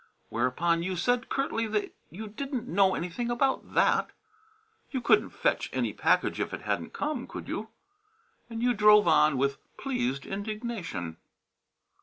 Whereupon 0.29 0.81
you 0.81 0.95
said 0.95 1.29
curtly 1.29 1.67
that 1.67 1.95
you 2.09 2.25
didn't 2.27 2.67
know 2.67 2.95
anything 2.95 3.29
about 3.29 3.75
that 3.75 4.09
you 4.89 4.99
couldn't 4.99 5.29
fetch 5.29 5.69
any 5.71 5.93
package 5.93 6.39
if 6.39 6.55
it 6.55 6.61
hadn't 6.63 6.91
come, 6.91 7.27
could 7.27 7.47
you? 7.47 7.69
And 8.49 8.63
you 8.63 8.73
drove 8.73 9.07
on 9.07 9.37
with 9.37 9.59
pleased 9.77 10.25
indignation. 10.25 11.17